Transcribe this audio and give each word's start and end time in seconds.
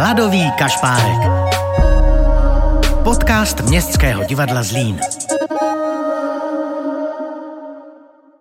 Hladový 0.00 0.50
kašpárek. 0.58 1.20
Podcast 3.04 3.60
Městského 3.60 4.24
divadla 4.24 4.62
Zlín. 4.62 5.00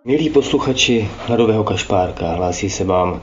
Milí 0.06 0.30
posluchači 0.30 1.10
Hladového 1.28 1.64
kašpárka, 1.64 2.34
hlásí 2.34 2.70
se 2.70 2.84
vám 2.84 3.22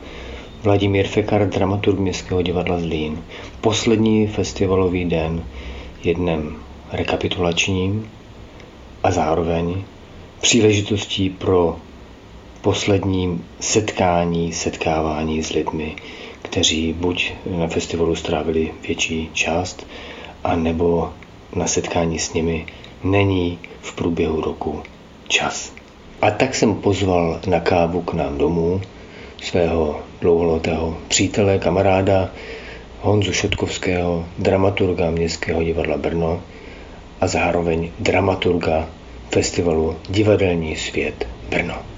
Vladimír 0.63 1.07
Fekar, 1.07 1.49
dramaturg 1.49 1.99
Městského 1.99 2.43
divadla 2.43 2.79
Zlín. 2.79 3.25
Poslední 3.61 4.27
festivalový 4.27 5.05
den 5.05 5.45
je 6.03 6.15
dnem 6.15 6.57
rekapitulačním 6.93 8.11
a 9.03 9.11
zároveň 9.11 9.85
příležitostí 10.41 11.31
pro 11.31 11.77
poslední 12.61 13.45
setkání, 13.61 14.53
setkávání 14.53 15.43
s 15.43 15.51
lidmi, 15.51 15.97
kteří 16.57 16.93
buď 16.93 17.33
na 17.59 17.69
festivalu 17.69 18.17
strávili 18.17 18.73
větší 18.87 19.31
část, 19.33 19.87
a 20.45 20.57
nebo 20.57 21.13
na 21.55 21.67
setkání 21.67 22.19
s 22.19 22.33
nimi 22.33 22.67
není 23.05 23.59
v 23.81 23.95
průběhu 23.95 24.41
roku 24.41 24.83
čas. 25.29 25.73
A 26.23 26.31
tak 26.31 26.55
jsem 26.55 26.75
pozval 26.75 27.41
na 27.47 27.61
kávu 27.61 28.03
k 28.03 28.15
nám 28.15 28.39
domů 28.39 28.81
svého 29.43 30.01
dlouholetého 30.21 30.99
přítele, 31.09 31.59
kamaráda 31.59 32.31
Honzu 33.01 33.33
Šotkovského, 33.33 34.25
dramaturga 34.39 35.11
Městského 35.11 35.63
divadla 35.63 35.97
Brno 35.97 36.41
a 37.21 37.27
zároveň 37.27 37.91
dramaturga 37.99 38.89
festivalu 39.31 39.97
Divadelní 40.09 40.77
svět 40.77 41.29
Brno. 41.49 41.96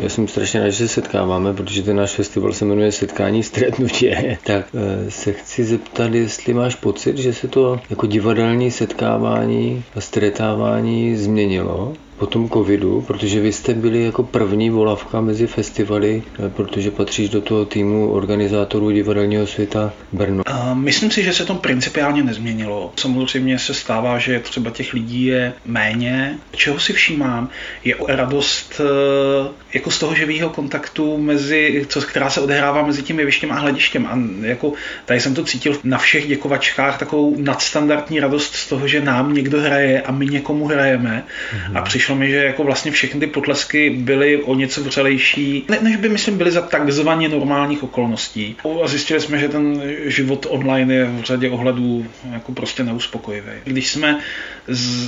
Já 0.00 0.08
jsem 0.08 0.28
strašně 0.28 0.60
rád, 0.60 0.68
že 0.68 0.88
se 0.88 0.94
setkáváme, 0.94 1.54
protože 1.54 1.82
ten 1.82 1.96
náš 1.96 2.10
festival 2.10 2.52
se 2.52 2.64
jmenuje 2.64 2.92
Setkání 2.92 3.42
stretnutě. 3.42 4.38
Tak 4.44 4.66
eh, 4.74 5.10
se 5.10 5.32
chci 5.32 5.64
zeptat, 5.64 6.14
jestli 6.14 6.54
máš 6.54 6.74
pocit, 6.74 7.18
že 7.18 7.32
se 7.32 7.48
to 7.48 7.80
jako 7.90 8.06
divadelní 8.06 8.70
setkávání 8.70 9.84
a 9.94 10.00
stretávání 10.00 11.16
změnilo? 11.16 11.92
Po 12.18 12.26
tom 12.26 12.48
covidu, 12.48 13.00
protože 13.06 13.40
vy 13.40 13.52
jste 13.52 13.74
byli 13.74 14.04
jako 14.04 14.22
první 14.22 14.70
volavka 14.70 15.20
mezi 15.20 15.46
festivaly, 15.46 16.22
eh, 16.46 16.48
protože 16.48 16.90
patříš 16.90 17.28
do 17.28 17.40
toho 17.40 17.64
týmu 17.64 18.10
organizátorů 18.10 18.90
divadelního 18.90 19.46
světa 19.46 19.92
Brno. 20.12 20.42
Myslím 20.74 21.10
si, 21.10 21.22
že 21.22 21.32
se 21.32 21.44
to 21.44 21.54
principiálně 21.54 22.22
nezměnilo. 22.22 22.92
Samozřejmě 22.96 23.58
se 23.58 23.74
stává, 23.74 24.18
že 24.18 24.40
třeba 24.40 24.70
těch 24.70 24.92
lidí 24.92 25.24
je 25.24 25.52
méně. 25.66 26.38
Čeho 26.52 26.80
si 26.80 26.92
všímám, 26.92 27.48
je 27.84 27.94
radost 28.08 28.80
eh, 28.80 29.48
jako 29.74 29.90
z 29.90 29.98
toho 29.98 30.14
živého 30.14 30.50
kontaktu, 30.50 31.18
mezi, 31.18 31.86
co, 31.88 32.00
která 32.00 32.30
se 32.30 32.40
odehrává 32.40 32.86
mezi 32.86 33.02
tím 33.02 33.18
jevištěm 33.18 33.52
a 33.52 33.54
hledištěm. 33.54 34.06
A 34.06 34.46
jako 34.46 34.72
tady 35.04 35.20
jsem 35.20 35.34
to 35.34 35.44
cítil 35.44 35.78
na 35.84 35.98
všech 35.98 36.26
děkovačkách, 36.26 36.98
takovou 36.98 37.36
nadstandardní 37.38 38.20
radost 38.20 38.54
z 38.54 38.68
toho, 38.68 38.88
že 38.88 39.00
nám 39.00 39.34
někdo 39.34 39.60
hraje 39.60 40.02
a 40.02 40.12
my 40.12 40.26
někomu 40.26 40.66
hrajeme. 40.66 41.24
Mm-hmm. 41.52 41.78
A 41.78 41.82
přišlo 41.82 42.03
přišlo 42.04 42.16
mi, 42.16 42.30
že 42.30 42.36
jako 42.36 42.64
vlastně 42.64 42.90
všechny 42.90 43.20
ty 43.20 43.26
potlesky 43.26 43.90
byly 43.90 44.42
o 44.42 44.54
něco 44.54 44.82
vřelejší, 44.82 45.64
ne, 45.68 45.78
než 45.80 45.96
by 45.96 46.08
myslím 46.08 46.38
byly 46.38 46.50
za 46.50 46.62
takzvaně 46.62 47.28
normálních 47.28 47.82
okolností. 47.82 48.56
A 48.84 48.88
zjistili 48.88 49.20
jsme, 49.20 49.38
že 49.38 49.48
ten 49.48 49.82
život 50.04 50.46
online 50.50 50.94
je 50.94 51.04
v 51.04 51.22
řadě 51.22 51.50
ohledů 51.50 52.06
jako 52.32 52.52
prostě 52.52 52.84
neuspokojivý. 52.84 53.52
Když 53.64 53.88
jsme 53.88 54.20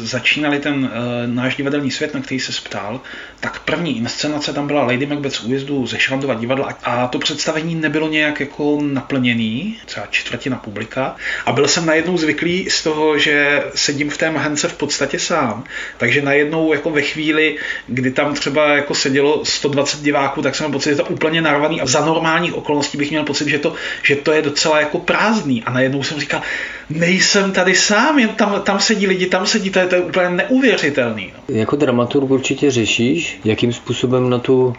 začínali 0.02 0.58
ten 0.58 0.74
uh, 0.74 0.90
náš 1.34 1.56
divadelní 1.56 1.90
svět, 1.90 2.14
na 2.14 2.20
který 2.20 2.40
se 2.40 2.52
ptal, 2.64 3.00
tak 3.40 3.60
první 3.60 3.98
inscenace 3.98 4.52
tam 4.52 4.66
byla 4.66 4.82
Lady 4.84 5.06
Macbeth 5.06 5.34
z 5.34 5.44
újezdu 5.44 5.86
ze 5.86 5.98
Švandova 5.98 6.34
divadla 6.34 6.78
a 6.84 7.06
to 7.06 7.18
představení 7.18 7.74
nebylo 7.74 8.08
nějak 8.08 8.40
jako 8.40 8.78
naplněný, 8.82 9.76
třeba 9.86 10.06
čtvrtina 10.10 10.56
publika. 10.56 11.16
A 11.46 11.52
byl 11.52 11.68
jsem 11.68 11.86
najednou 11.86 12.18
zvyklý 12.18 12.70
z 12.70 12.82
toho, 12.82 13.18
že 13.18 13.62
sedím 13.74 14.10
v 14.10 14.18
té 14.18 14.30
mahence 14.30 14.68
v 14.68 14.76
podstatě 14.76 15.18
sám, 15.18 15.64
takže 15.98 16.22
najednou 16.22 16.72
jako 16.72 16.85
ve 16.90 17.02
chvíli, 17.02 17.56
kdy 17.86 18.10
tam 18.10 18.34
třeba 18.34 18.68
jako 18.68 18.94
sedělo 18.94 19.40
120 19.44 20.00
diváků, 20.00 20.42
tak 20.42 20.54
jsem 20.54 20.66
měl 20.66 20.72
pocit, 20.72 20.90
že 20.90 20.96
to 20.96 21.04
úplně 21.04 21.42
narvaný 21.42 21.80
a 21.80 21.86
za 21.86 22.04
normálních 22.04 22.54
okolností 22.54 22.98
bych 22.98 23.10
měl 23.10 23.24
pocit, 23.24 23.48
že 23.48 23.58
to, 23.58 23.74
že 24.02 24.16
to 24.16 24.32
je 24.32 24.42
docela 24.42 24.80
jako 24.80 24.98
prázdný 24.98 25.62
a 25.62 25.72
najednou 25.72 26.02
jsem 26.02 26.20
říkal, 26.20 26.42
nejsem 26.90 27.52
tady 27.52 27.74
sám, 27.74 28.18
jen 28.18 28.28
tam, 28.28 28.62
tam 28.62 28.80
sedí 28.80 29.06
lidi, 29.06 29.26
tam 29.26 29.46
sedí, 29.46 29.70
to 29.70 29.78
je, 29.78 29.86
to 29.86 29.94
je 29.94 30.00
úplně 30.00 30.30
neuvěřitelný. 30.30 31.32
No. 31.36 31.54
Jako 31.56 31.76
dramaturg 31.76 32.30
určitě 32.30 32.70
řešíš, 32.70 33.40
jakým 33.44 33.72
způsobem 33.72 34.30
na 34.30 34.38
tu 34.38 34.74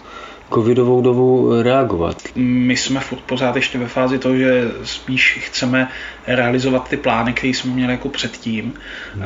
covidovou 0.54 1.02
dobu 1.02 1.62
reagovat? 1.62 2.22
My 2.36 2.78
jsme 2.78 3.00
furt 3.00 3.22
pořád 3.22 3.56
ještě 3.56 3.78
ve 3.78 3.88
fázi 3.88 4.20
toho, 4.20 4.38
že 4.38 4.72
spíš 4.84 5.40
chceme 5.42 5.88
realizovat 6.28 6.90
ty 6.90 6.98
plány, 6.98 7.34
které 7.34 7.54
jsme 7.54 7.72
měli 7.72 7.92
jako 7.92 8.10
předtím, 8.10 8.74
hmm. 9.14 9.24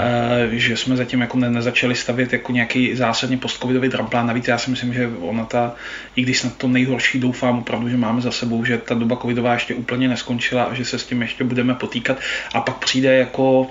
že 0.52 0.78
jsme 0.78 0.96
zatím 0.96 1.22
jako 1.22 1.38
nezačali 1.38 1.96
stavět 1.96 2.34
jako 2.34 2.52
nějaký 2.52 2.96
zásadně 2.96 3.38
postcovidový 3.38 3.90
dramplán. 3.90 4.28
Navíc 4.28 4.48
já 4.48 4.58
si 4.58 4.70
myslím, 4.70 4.94
že 4.94 5.10
ona 5.20 5.46
ta, 5.46 5.76
i 6.16 6.22
když 6.22 6.40
snad 6.40 6.58
to 6.58 6.68
nejhorší 6.68 7.20
doufám 7.20 7.60
opravdu, 7.60 7.90
že 7.90 7.98
máme 7.98 8.22
za 8.22 8.32
sebou, 8.32 8.66
že 8.66 8.78
ta 8.78 8.96
doba 8.96 9.16
covidová 9.16 9.54
ještě 9.54 9.76
úplně 9.76 10.08
neskončila 10.08 10.64
a 10.64 10.74
že 10.74 10.86
se 10.86 11.00
s 11.00 11.06
tím 11.06 11.22
ještě 11.22 11.44
budeme 11.44 11.76
potýkat 11.76 12.18
a 12.54 12.62
pak 12.62 12.78
přijde 12.78 13.18
jako 13.18 13.68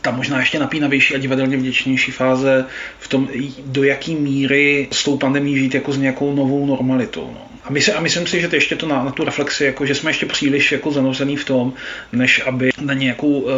ta 0.00 0.10
možná 0.10 0.38
ještě 0.38 0.58
napínavější 0.58 1.14
a 1.14 1.18
divadelně 1.18 1.56
vděčnější 1.56 2.12
fáze 2.12 2.66
v 2.98 3.08
tom, 3.08 3.28
do 3.66 3.84
jaký 3.84 4.14
míry 4.14 4.88
s 4.92 5.04
tou 5.04 5.16
pandemí 5.16 5.58
žít 5.58 5.74
jako 5.74 5.92
s 5.92 5.98
nějakou 5.98 6.34
novou 6.34 6.66
normalitou. 6.66 7.30
No. 7.34 7.40
A, 7.64 7.72
my 7.72 7.80
se, 7.80 7.92
a 7.92 8.00
myslím 8.00 8.26
si, 8.26 8.40
že 8.40 8.48
to 8.48 8.56
ještě 8.56 8.76
to 8.76 8.86
na, 8.86 9.04
na 9.04 9.10
tu 9.10 9.24
reflexi, 9.24 9.64
jako 9.64 9.86
že 9.86 9.94
jsme 9.94 10.10
ještě 10.10 10.26
příliš 10.26 10.72
jako 10.72 10.90
zanozený 10.90 11.36
v 11.36 11.44
tom, 11.44 11.72
než 12.12 12.42
aby 12.46 12.70
na 12.80 12.94
nějakou 12.94 13.40
uh, 13.40 13.50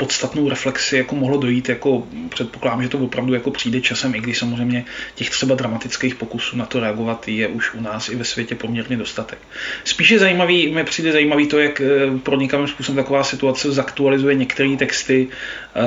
podstatnou 0.00 0.48
reflexi 0.48 0.96
jako 0.96 1.14
mohlo 1.16 1.38
dojít, 1.38 1.68
jako 1.68 2.06
předpokládám, 2.28 2.82
že 2.82 2.88
to 2.88 2.98
opravdu 2.98 3.34
jako 3.34 3.50
přijde 3.50 3.80
časem, 3.80 4.14
i 4.14 4.20
když 4.20 4.38
samozřejmě 4.38 4.84
těch 5.14 5.30
třeba 5.30 5.54
dramatických 5.54 6.14
pokusů 6.14 6.56
na 6.56 6.66
to 6.66 6.80
reagovat 6.80 7.28
je 7.28 7.48
už 7.48 7.74
u 7.74 7.80
nás 7.80 8.08
i 8.08 8.16
ve 8.16 8.24
světě 8.24 8.54
poměrně 8.54 8.96
dostatek. 8.96 9.38
Spíše 9.84 10.18
zajímavý, 10.18 10.72
mi 10.72 10.84
přijde 10.84 11.12
zajímavý 11.12 11.46
to, 11.46 11.58
jak 11.58 11.80
eh, 11.80 12.18
pronikavým 12.22 12.68
způsobem 12.68 13.04
taková 13.04 13.24
situace 13.24 13.72
zaktualizuje 13.72 14.34
některé 14.34 14.76
texty, 14.76 15.28
eh, 15.28 15.80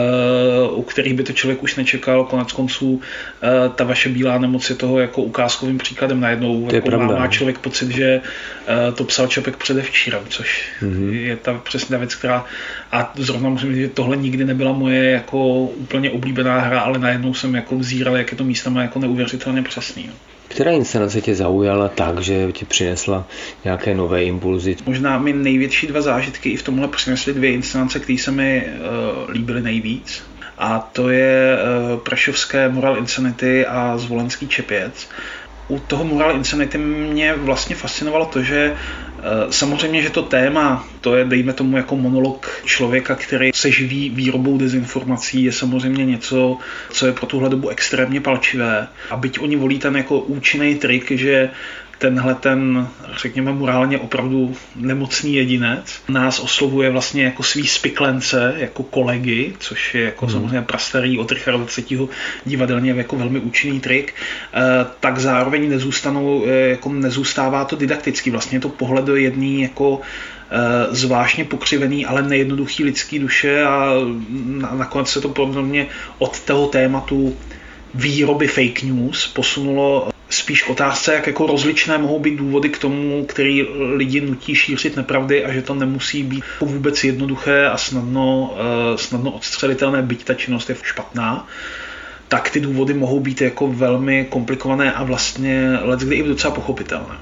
u 0.69 0.81
kterých 0.81 1.13
by 1.13 1.23
to 1.23 1.34
člověk 1.34 1.63
už 1.63 1.75
nečekal. 1.75 2.25
Konec 2.25 2.52
konců 2.52 3.02
eh, 3.41 3.69
ta 3.75 3.84
vaše 3.84 4.09
bílá 4.09 4.38
nemoc 4.38 4.69
je 4.69 4.75
toho 4.75 5.00
jako 5.00 5.22
ukázkovým 5.22 5.78
příkladem 5.78 6.19
najednou. 6.19 6.66
To 6.68 6.75
je 6.75 6.78
jako 6.78 6.88
pravda. 6.88 7.07
Má, 7.07 7.19
má 7.19 7.28
člověk 7.28 7.57
pocit, 7.57 7.91
že 7.91 8.22
to 8.96 9.03
psal 9.03 9.28
Čapek 9.28 9.57
předevčírem, 9.57 10.22
což 10.29 10.63
mm-hmm. 10.81 11.09
je 11.13 11.35
ta 11.38 11.53
přesně 11.63 11.97
věc, 11.97 12.16
která 12.16 12.46
a 12.91 13.13
zrovna 13.16 13.50
musím 13.50 13.69
říct, 13.69 13.81
že 13.81 13.90
to 13.90 14.03
tohle 14.03 14.18
nikdy 14.18 14.46
nebyla 14.46 14.72
moje 14.72 15.12
jako 15.12 15.47
úplně 15.66 16.12
oblíbená 16.12 16.59
hra, 16.59 16.80
ale 16.80 17.00
najednou 17.00 17.34
jsem 17.34 17.56
jako 17.56 17.75
vzíral, 17.78 18.18
jak 18.18 18.31
je 18.31 18.38
to 18.38 18.44
místama 18.44 18.81
jako 18.81 19.00
neuvěřitelně 19.00 19.62
přesný. 19.62 20.06
No. 20.08 20.14
Která 20.47 20.72
inscenace 20.72 21.22
tě 21.22 21.36
zaujala 21.36 21.88
tak, 21.88 22.19
že 22.19 22.52
ti 22.52 22.66
přinesla 22.66 23.28
nějaké 23.64 23.96
nové 23.96 24.24
impulzy? 24.24 24.75
Možná 24.86 25.18
mi 25.18 25.34
největší 25.34 25.88
dva 25.88 26.02
zážitky 26.02 26.50
i 26.50 26.58
v 26.58 26.64
tomhle 26.64 26.88
přinesly 26.88 27.34
dvě 27.34 27.52
inscenace, 27.52 28.00
které 28.00 28.18
se 28.18 28.31
mi 28.31 28.64
uh, 28.66 29.30
líbily 29.30 29.62
nejvíc. 29.62 30.24
A 30.58 30.80
to 30.80 31.09
je 31.09 31.58
uh, 31.58 32.00
Prašovské 32.00 32.70
Moral 32.70 32.97
Insanity 32.97 33.66
a 33.66 33.97
Zvolenský 33.97 34.47
Čepěc 34.47 35.09
u 35.68 35.80
toho 35.80 36.03
Moral 36.03 36.35
Insanity 36.35 36.78
mě 36.78 37.34
vlastně 37.34 37.75
fascinovalo 37.75 38.25
to, 38.25 38.44
že 38.44 38.75
Eh, 39.12 39.12
samozřejmě, 39.50 40.01
že 40.01 40.09
to 40.09 40.22
téma, 40.22 40.88
to 41.01 41.16
je, 41.16 41.25
dejme 41.25 41.53
tomu, 41.53 41.78
jako 41.78 41.95
monolog 41.95 42.61
člověka, 42.66 43.16
který 43.16 43.51
se 43.53 43.72
živí 43.72 44.09
výrobou 44.09 44.57
dezinformací, 44.57 45.44
je 45.44 45.51
samozřejmě 45.51 46.06
něco, 46.06 46.57
co 46.91 47.06
je 47.06 47.13
pro 47.13 47.25
tuhle 47.25 47.50
dobu 47.50 47.69
extrémně 47.69 48.22
palčivé. 48.22 48.88
A 49.09 49.17
byť 49.17 49.39
oni 49.39 49.56
volí 49.56 49.79
ten 49.79 49.97
jako 49.97 50.19
účinný 50.19 50.75
trik, 50.75 51.11
že 51.11 51.50
tenhle 52.03 52.36
ten, 52.36 52.88
řekněme, 53.22 53.53
morálně 53.53 54.00
opravdu 54.00 54.55
nemocný 54.76 55.35
jedinec 55.35 56.02
nás 56.09 56.40
oslovuje 56.40 56.90
vlastně 56.90 57.23
jako 57.23 57.44
svý 57.44 57.67
spiklence, 57.67 58.53
jako 58.58 58.84
kolegy, 58.84 59.53
což 59.59 59.96
je 59.96 60.03
jako 60.03 60.26
hmm. 60.26 60.34
samozřejmě 60.34 60.61
prastarý 60.61 61.20
od 61.20 61.32
Richarda 61.32 61.66
III. 61.78 62.08
divadelně 62.46 62.91
jako 62.91 63.16
velmi 63.16 63.40
účinný 63.40 63.79
trik, 63.79 64.14
eh, 64.53 64.59
tak 65.00 65.20
zároveň 65.20 65.70
nezůstanou, 65.70 66.46
eh, 66.46 66.70
jako 66.70 66.90
nezůstává 66.90 67.66
to 67.66 67.76
didakticky. 67.76 68.32
Vlastně 68.32 68.55
je 68.55 68.61
to 68.61 68.70
pohled 68.70 69.05
do 69.05 69.16
jedné 69.16 69.61
jako 69.61 70.02
eh, 70.52 70.96
zvláštně 70.96 71.46
pokřivený, 71.46 72.05
ale 72.05 72.22
nejednoduchý 72.22 72.84
lidský 72.84 73.20
duše 73.20 73.64
a 73.64 73.94
nakonec 74.76 75.09
se 75.09 75.22
to 75.22 75.29
podobně 75.29 75.88
od 76.20 76.40
toho 76.40 76.67
tématu 76.67 77.38
výroby 77.94 78.47
fake 78.47 78.84
news 78.84 79.28
posunulo 79.28 80.13
spíš 80.43 80.63
k 80.63 80.69
otázce, 80.69 81.13
jak 81.13 81.28
jako 81.28 81.47
rozličné 81.47 81.97
mohou 81.97 82.19
být 82.19 82.35
důvody 82.35 82.69
k 82.69 82.78
tomu, 82.78 83.25
který 83.25 83.63
lidi 83.95 84.22
nutí 84.22 84.55
šířit 84.55 84.95
nepravdy 84.95 85.45
a 85.45 85.53
že 85.53 85.61
to 85.61 85.73
nemusí 85.73 86.23
být 86.23 86.43
vůbec 86.61 87.03
jednoduché 87.03 87.66
a 87.66 87.78
snadno, 87.78 88.51
uh, 88.51 88.97
snadno 88.97 89.31
odstřelitelné, 89.31 90.01
byť 90.01 90.23
ta 90.23 90.34
činnost 90.34 90.69
je 90.69 90.75
špatná 90.84 91.47
tak 92.28 92.49
ty 92.49 92.59
důvody 92.59 92.93
mohou 92.93 93.19
být 93.19 93.41
jako 93.41 93.67
velmi 93.67 94.25
komplikované 94.29 94.93
a 94.93 95.03
vlastně 95.03 95.78
let 95.81 95.99
kdy 95.99 96.16
i 96.16 96.23
docela 96.23 96.53
pochopitelné. 96.53 97.16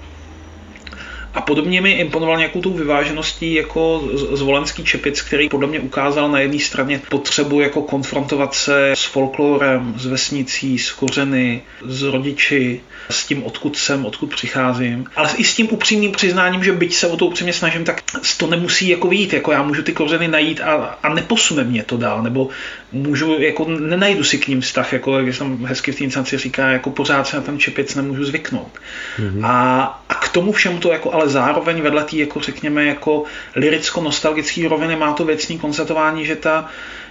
A 1.34 1.42
podobně 1.42 1.82
mi 1.82 1.92
imponoval 1.92 2.38
nějakou 2.38 2.62
tou 2.62 2.74
vyvážeností 2.74 3.54
jako 3.54 4.10
zvolenský 4.14 4.84
čepic, 4.84 5.22
který 5.22 5.50
podle 5.50 5.68
mě 5.68 5.80
ukázal 5.80 6.32
na 6.32 6.40
jedné 6.40 6.60
straně 6.60 7.02
potřebu 7.10 7.62
jako 7.62 7.82
konfrontovat 7.82 8.54
se 8.54 8.92
s 8.92 9.04
folklorem, 9.04 9.94
s 9.98 10.06
vesnicí, 10.06 10.80
s 10.80 10.92
kořeny, 10.92 11.62
s 11.86 12.02
rodiči, 12.04 12.82
s 13.10 13.26
tím, 13.26 13.44
odkud 13.44 13.78
jsem, 13.78 14.06
odkud 14.06 14.36
přicházím. 14.36 15.06
Ale 15.16 15.30
i 15.38 15.44
s 15.44 15.56
tím 15.56 15.68
upřímným 15.72 16.12
přiznáním, 16.12 16.64
že 16.64 16.72
byť 16.72 16.94
se 16.94 17.08
o 17.08 17.18
to 17.18 17.26
upřímně 17.26 17.54
snažím, 17.54 17.84
tak 17.84 18.02
to 18.38 18.48
nemusí 18.48 18.90
jako 18.90 19.08
vyjít. 19.08 19.34
Jako 19.34 19.52
já 19.52 19.64
můžu 19.64 19.84
ty 19.84 19.92
kořeny 19.92 20.28
najít 20.28 20.62
a, 20.62 20.74
a 21.04 21.14
neposune 21.14 21.64
mě 21.64 21.84
to 21.84 21.98
dál, 21.98 22.24
nebo 22.24 22.50
můžu, 22.92 23.40
jako 23.40 23.66
nenajdu 23.66 24.24
si 24.24 24.38
k 24.38 24.48
ním 24.48 24.62
vztah, 24.62 24.94
jako 24.94 25.20
jak 25.20 25.36
jsem 25.36 25.66
hezky 25.66 25.92
v 25.92 25.96
té 25.96 26.04
instanci 26.04 26.38
říká, 26.38 26.70
jako 26.70 26.90
pořád 26.90 27.28
se 27.28 27.36
na 27.36 27.44
ten 27.44 27.60
čepic 27.60 27.96
nemůžu 27.96 28.26
zvyknout. 28.26 28.72
Mm-hmm. 29.20 29.46
A, 29.46 29.82
a 30.10 30.14
k 30.14 30.30
tomu 30.30 30.52
všemu 30.52 30.80
to 30.80 30.92
jako 30.92 31.12
ale 31.22 31.30
zároveň 31.30 31.82
vedle 31.82 32.04
té, 32.04 32.18
jako 32.18 32.40
řekněme, 32.40 32.86
jako 32.86 33.24
liricko-nostalgické 33.56 34.70
roviny 34.70 34.96
má 34.96 35.14
to 35.14 35.26
věcný 35.26 35.60
konstatování, 35.60 36.26
že 36.26 36.36
ta 36.36 36.70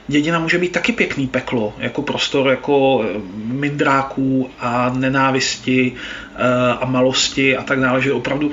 dědina 0.08 0.38
může 0.38 0.58
být 0.58 0.72
taky 0.72 0.92
pěkný 0.92 1.26
peklo, 1.26 1.74
jako 1.78 2.02
prostor 2.02 2.48
jako 2.48 3.04
eh, 3.04 3.20
mindráků 3.34 4.50
a 4.58 4.90
nenávisti 4.94 5.92
eh, 6.36 6.38
a 6.80 6.86
malosti 6.86 7.56
a 7.56 7.62
tak 7.62 7.80
dále, 7.80 8.02
že 8.02 8.12
opravdu 8.12 8.50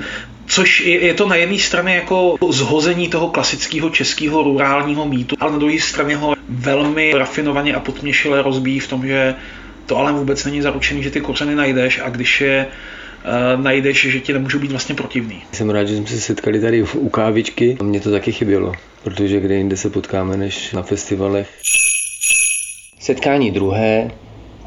Což 0.50 0.80
je, 0.80 1.04
je 1.04 1.14
to 1.14 1.28
na 1.28 1.36
jedné 1.36 1.58
straně 1.58 1.94
jako 1.94 2.36
zhození 2.50 3.08
toho 3.08 3.28
klasického 3.28 3.90
českého 3.90 4.42
rurálního 4.42 5.06
mýtu, 5.06 5.36
ale 5.40 5.52
na 5.52 5.58
druhé 5.58 5.80
straně 5.80 6.16
ho 6.16 6.34
velmi 6.48 7.12
rafinovaně 7.12 7.74
a 7.74 7.80
potměšile 7.80 8.42
rozbíjí 8.42 8.80
v 8.80 8.88
tom, 8.88 9.06
že 9.06 9.34
to 9.86 9.96
ale 9.96 10.12
vůbec 10.12 10.44
není 10.44 10.62
zaručený, 10.62 11.02
že 11.02 11.10
ty 11.10 11.20
kořeny 11.20 11.54
najdeš 11.54 12.00
a 12.04 12.08
když 12.08 12.40
je 12.40 12.66
najdeš, 13.56 14.06
že 14.10 14.20
ti 14.20 14.32
nemůžou 14.32 14.58
být 14.58 14.70
vlastně 14.70 14.94
protivný. 14.94 15.42
Jsem 15.52 15.70
rád, 15.70 15.84
že 15.84 15.96
jsme 15.96 16.06
se 16.06 16.20
setkali 16.20 16.60
tady 16.60 16.82
u 16.82 17.08
kávičky. 17.08 17.76
Mně 17.82 18.00
to 18.00 18.10
taky 18.10 18.32
chybělo, 18.32 18.72
protože 19.04 19.40
kde 19.40 19.54
jinde 19.54 19.76
se 19.76 19.90
potkáme 19.90 20.36
než 20.36 20.72
na 20.72 20.82
festivalech. 20.82 21.48
Setkání 23.00 23.50
druhé, 23.50 24.10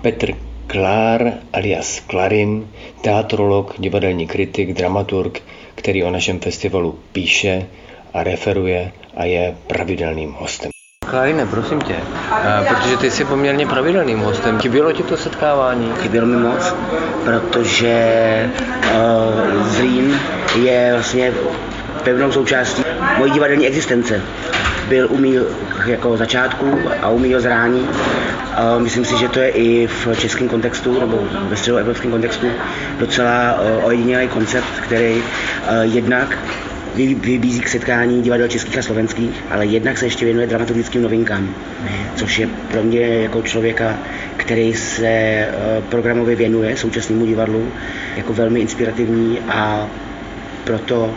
Petr 0.01 0.33
Klár 0.67 1.33
alias 1.53 1.99
Klarin, 1.99 2.67
teatrolog, 3.01 3.75
divadelní 3.79 4.27
kritik, 4.27 4.73
dramaturg, 4.73 5.41
který 5.75 6.03
o 6.03 6.11
našem 6.11 6.39
festivalu 6.39 6.99
píše 7.11 7.67
a 8.13 8.23
referuje 8.23 8.91
a 9.15 9.25
je 9.25 9.57
pravidelným 9.67 10.31
hostem. 10.31 10.71
Klarine, 11.11 11.45
prosím 11.45 11.81
tě, 11.81 11.95
eh, 11.95 12.65
protože 12.67 12.97
ty 12.97 13.11
jsi 13.11 13.25
poměrně 13.25 13.67
pravidelným 13.67 14.19
hostem. 14.19 14.59
Chybělo 14.59 14.91
ti 14.91 15.03
to 15.03 15.17
setkávání? 15.17 15.93
Chybělo 16.01 16.27
mi 16.27 16.37
moc, 16.37 16.75
protože 17.25 18.49
uh, 18.93 19.67
Zlín 19.67 20.19
je 20.61 20.89
vlastně 20.93 21.33
pevnou 22.03 22.31
součástí 22.31 22.83
mojí 23.17 23.31
divadelní 23.31 23.67
existence. 23.67 24.21
Byl 24.89 25.07
u 25.09 25.17
mých 25.17 25.39
jako 25.85 26.17
začátku 26.17 26.79
a 27.01 27.09
u 27.09 27.19
mýho 27.19 27.39
zrání. 27.39 27.81
Uh, 27.81 28.81
myslím 28.81 29.05
si, 29.05 29.17
že 29.17 29.27
to 29.27 29.39
je 29.39 29.49
i 29.49 29.87
v 29.87 30.07
českém 30.17 30.49
kontextu 30.49 30.99
nebo 30.99 31.19
ve 31.49 31.55
středoevropském 31.55 32.11
kontextu 32.11 32.47
docela 32.99 33.59
uh, 33.59 33.85
ojedinělý 33.85 34.27
koncept, 34.27 34.79
který 34.81 35.15
uh, 35.15 35.23
jednak 35.81 36.37
vybízí 36.95 37.59
k 37.59 37.67
setkání 37.67 38.21
divadel 38.21 38.47
českých 38.47 38.77
a 38.77 38.81
slovenských, 38.81 39.43
ale 39.49 39.65
jednak 39.65 39.97
se 39.97 40.05
ještě 40.05 40.25
věnuje 40.25 40.47
dramaturgickým 40.47 41.01
novinkám, 41.01 41.55
což 42.15 42.39
je 42.39 42.47
pro 42.71 42.83
mě 42.83 42.99
jako 42.99 43.41
člověka, 43.41 43.99
který 44.37 44.73
se 44.73 45.07
eh, 45.07 45.49
programově 45.89 46.35
věnuje 46.35 46.77
současnému 46.77 47.25
divadlu, 47.25 47.67
jako 48.17 48.33
velmi 48.33 48.59
inspirativní 48.59 49.39
a 49.39 49.87
proto 50.63 51.15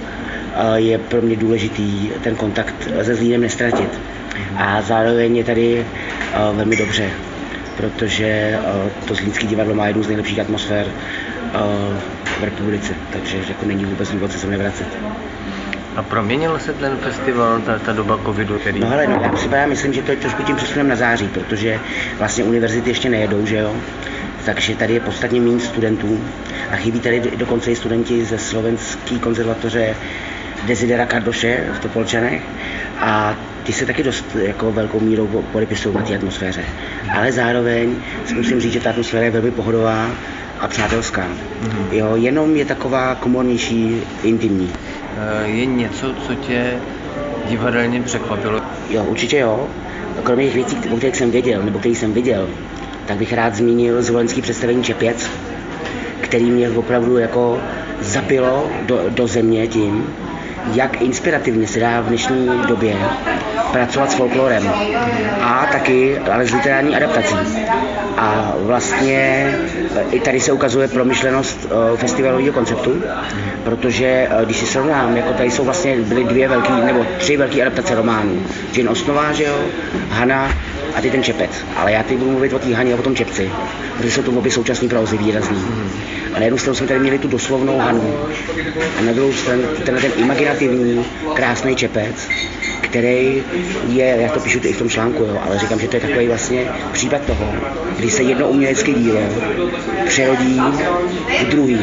eh, 0.54 0.80
je 0.80 0.98
pro 0.98 1.22
mě 1.22 1.36
důležitý 1.36 2.10
ten 2.22 2.36
kontakt 2.36 2.88
se 3.02 3.14
Zlínem 3.14 3.40
nestratit. 3.40 4.00
A 4.56 4.82
zároveň 4.82 5.36
je 5.36 5.44
tady 5.44 5.78
eh, 5.78 6.38
velmi 6.52 6.76
dobře, 6.76 7.10
protože 7.76 8.58
to 9.08 9.14
Zlínské 9.14 9.46
divadlo 9.46 9.74
má 9.74 9.86
jednu 9.86 10.02
z 10.02 10.06
nejlepších 10.06 10.40
atmosfér 10.40 10.86
v 12.40 12.44
republice, 12.44 12.94
takže 13.12 13.38
jako 13.48 13.66
není 13.66 13.84
vůbec 13.84 14.10
důvod 14.10 14.32
se 14.32 14.38
sem 14.38 14.50
nevracet. 14.50 14.86
A 15.96 16.02
proměnil 16.02 16.58
se 16.58 16.72
ten 16.72 16.96
festival, 16.96 17.60
ta, 17.60 17.78
ta 17.78 17.92
doba 17.92 18.18
covidu? 18.24 18.58
Který... 18.58 18.80
No 18.80 18.88
hele, 18.88 19.06
no, 19.06 19.20
já 19.22 19.36
si 19.36 19.48
já 19.52 19.66
myslím, 19.66 19.92
že 19.92 20.02
to 20.02 20.10
je 20.10 20.16
trošku 20.16 20.42
tím 20.42 20.56
přesunem 20.56 20.88
na 20.88 20.96
září, 20.96 21.28
protože 21.28 21.80
vlastně 22.18 22.44
univerzity 22.44 22.90
ještě 22.90 23.08
nejedou, 23.08 23.46
že 23.46 23.56
jo? 23.56 23.76
Takže 24.44 24.76
tady 24.76 24.94
je 24.94 25.00
podstatně 25.00 25.40
méně 25.40 25.60
studentů 25.60 26.20
a 26.70 26.76
chybí 26.76 27.00
tady 27.00 27.20
dokonce 27.36 27.70
i 27.70 27.76
studenti 27.76 28.24
ze 28.24 28.38
slovenské 28.38 29.18
konzervatoře 29.18 29.96
Desidera 30.66 31.06
Kardoše 31.06 31.64
v 31.72 31.78
Topolčanech 31.78 32.42
a 33.00 33.36
ty 33.62 33.72
se 33.72 33.86
taky 33.86 34.02
dost 34.02 34.36
jako 34.42 34.72
velkou 34.72 35.00
mírou 35.00 35.26
podepisují 35.52 35.94
na 35.96 36.02
té 36.02 36.14
atmosféře. 36.14 36.64
Ale 37.16 37.32
zároveň 37.32 37.96
si 38.24 38.34
musím 38.34 38.60
říct, 38.60 38.72
že 38.72 38.80
ta 38.80 38.90
atmosféra 38.90 39.24
je 39.24 39.30
velmi 39.30 39.50
pohodová 39.50 40.10
a 40.60 40.68
přátelská. 40.68 41.26
Mm-hmm. 41.28 41.92
Jo, 41.92 42.16
jenom 42.16 42.56
je 42.56 42.64
taková 42.64 43.14
komornější, 43.14 44.02
intimní. 44.22 44.72
Eh, 45.16 45.48
je 45.48 45.66
něco, 45.66 46.14
co 46.14 46.34
tě 46.34 46.76
divadelně 47.48 48.02
překvapilo? 48.02 48.60
Jo, 48.90 49.04
určitě 49.04 49.38
jo. 49.38 49.68
Kromě 50.22 50.44
těch 50.44 50.54
věcí, 50.54 50.76
o 50.92 50.96
kterých 50.96 51.16
jsem 51.16 51.30
věděl, 51.30 51.62
nebo 51.62 51.78
který 51.78 51.94
jsem 51.94 52.12
viděl, 52.12 52.48
tak 53.06 53.16
bych 53.16 53.32
rád 53.32 53.54
zmínil 53.54 54.02
zvolenský 54.02 54.42
představení 54.42 54.84
Čepěc, 54.84 55.30
který 56.20 56.50
mě 56.50 56.70
opravdu 56.70 57.18
jako 57.18 57.58
zapilo 58.00 58.70
do, 58.86 59.00
do 59.08 59.26
země 59.26 59.66
tím, 59.68 60.06
jak 60.72 61.02
inspirativně 61.02 61.66
se 61.66 61.80
dá 61.80 62.00
v 62.00 62.06
dnešní 62.06 62.50
době 62.68 62.96
pracovat 63.72 64.10
s 64.10 64.14
folklorem 64.14 64.72
a 65.42 65.66
taky 65.72 66.18
ale 66.18 66.46
s 66.46 66.54
literární 66.54 66.96
adaptací. 66.96 67.36
A 68.16 68.54
vlastně 68.58 69.50
i 70.10 70.20
tady 70.20 70.40
se 70.40 70.52
ukazuje 70.52 70.88
promyšlenost 70.88 71.66
eh, 71.66 71.96
festivalového 71.96 72.52
konceptu, 72.52 73.02
protože 73.64 74.06
eh, 74.06 74.44
když 74.44 74.56
si 74.56 74.66
srovnám, 74.66 75.16
jako 75.16 75.32
tady 75.32 75.50
jsou 75.50 75.64
vlastně 75.64 75.96
byly 75.96 76.24
dvě 76.24 76.48
velké, 76.48 76.72
nebo 76.72 77.06
tři 77.18 77.36
velké 77.36 77.62
adaptace 77.62 77.94
románů. 77.94 78.42
Jane 78.76 78.90
Osnová, 78.90 79.32
že 79.32 79.44
jo, 79.44 79.56
Hana 80.10 80.48
a 80.94 81.00
ty 81.00 81.10
ten 81.10 81.22
Čepec. 81.22 81.50
Ale 81.76 81.92
já 81.92 82.02
teď 82.02 82.18
budu 82.18 82.30
mluvit 82.30 82.52
o 82.52 82.58
té 82.58 82.74
Haně 82.74 82.94
a 82.94 82.96
o 82.96 83.02
tom 83.02 83.16
Čepci, 83.16 83.50
protože 83.96 84.10
jsou 84.10 84.22
to 84.22 84.30
obě 84.30 84.52
současné 84.52 84.88
prozy 84.88 85.18
výrazný. 85.18 85.64
A 86.34 86.38
na 86.38 86.44
jednu 86.44 86.58
stranu 86.58 86.74
jsme 86.74 86.86
tady 86.86 87.00
měli 87.00 87.18
tu 87.18 87.28
doslovnou 87.28 87.78
Hanu 87.78 88.14
a 88.98 89.02
na 89.02 89.12
druhou 89.12 89.32
stranu 89.32 89.62
ten, 89.84 89.96
ten 89.96 90.12
imaginativní, 90.16 91.04
krásný 91.34 91.76
Čepec, 91.76 92.28
který 92.80 93.42
je, 93.88 94.16
já 94.20 94.28
to 94.28 94.40
píšu 94.40 94.60
i 94.62 94.72
v 94.72 94.78
tom 94.78 94.88
článku, 94.88 95.22
jo, 95.22 95.40
ale 95.46 95.58
říkám, 95.58 95.80
že 95.80 95.88
to 95.88 95.96
je 95.96 96.00
takový 96.00 96.28
vlastně 96.28 96.66
případ 96.92 97.22
toho, 97.22 97.54
kdy 97.98 98.10
se 98.10 98.22
jedno 98.22 98.48
umělecké 98.48 98.92
dílo 98.92 99.20
přerodí 100.06 100.60
v 101.40 101.44
druhý, 101.48 101.80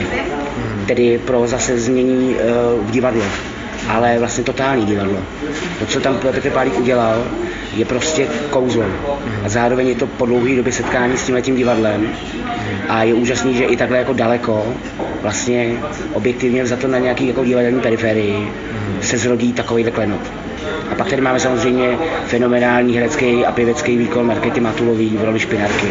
tedy 0.87 1.19
pro 1.25 1.47
zase 1.47 1.79
změní 1.79 2.35
uh, 2.35 2.87
v 2.87 2.91
divadle, 2.91 3.25
ale 3.87 4.19
vlastně 4.19 4.43
totální 4.43 4.85
divadlo. 4.85 5.17
To, 5.79 5.85
co 5.85 5.99
tam 5.99 6.17
Petr 6.17 6.49
Pálík 6.49 6.79
udělal, 6.79 7.23
je 7.75 7.85
prostě 7.85 8.27
kouzlo. 8.49 8.85
A 9.43 9.49
zároveň 9.49 9.87
je 9.87 9.95
to 9.95 10.07
po 10.07 10.25
dlouhé 10.25 10.55
době 10.55 10.73
setkání 10.73 11.17
s 11.17 11.25
tímhle 11.25 11.41
tím 11.41 11.55
divadlem. 11.55 12.09
A 12.89 13.03
je 13.03 13.13
úžasný, 13.13 13.53
že 13.53 13.63
i 13.63 13.77
takhle 13.77 13.97
jako 13.97 14.13
daleko, 14.13 14.73
vlastně 15.21 15.73
objektivně 16.13 16.65
za 16.65 16.75
to 16.75 16.87
na 16.87 16.97
nějaký 16.97 17.27
jako 17.27 17.43
divadelní 17.43 17.81
periferii, 17.81 18.51
se 19.01 19.17
zrodí 19.17 19.53
takovýhle 19.53 19.91
klenot. 19.91 20.21
A 20.91 20.95
pak 20.95 21.09
tady 21.09 21.21
máme 21.21 21.39
samozřejmě 21.39 21.97
fenomenální 22.25 22.95
herecký 22.95 23.45
a 23.45 23.51
pěvecký 23.51 23.97
výkon 23.97 24.27
Markety 24.27 24.59
Matulový 24.59 25.17
v 25.17 25.23
roli 25.23 25.39
špinárky. 25.39 25.87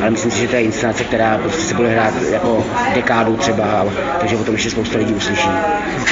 Ale 0.00 0.10
myslím 0.10 0.30
si, 0.30 0.38
že 0.40 0.48
to 0.48 0.56
je 0.56 0.62
inscenace, 0.62 1.04
která 1.04 1.38
prostě 1.38 1.62
se 1.62 1.74
bude 1.74 1.88
hrát 1.88 2.14
jako 2.32 2.64
dekádu 2.94 3.36
třeba, 3.36 3.86
takže 4.20 4.36
o 4.36 4.44
tom 4.44 4.54
ještě 4.54 4.70
spousta 4.70 4.98
lidí 4.98 5.14
uslyší. 5.14 5.48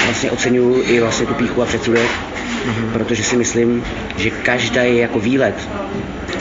Vlastně 0.05 0.31
oceňuju 0.31 0.83
i 0.83 1.01
vlastně 1.01 1.27
tu 1.27 1.35
píchu 1.35 1.63
a 1.63 1.67
předsudek, 1.67 2.03
mm-hmm. 2.03 2.93
protože 2.93 3.25
si 3.25 3.37
myslím, 3.37 3.85
že 4.17 4.31
každý 4.31 4.97
jako 4.99 5.19
výlet 5.21 5.69